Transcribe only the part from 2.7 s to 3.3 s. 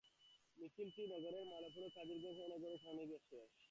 সামনে গিয়ে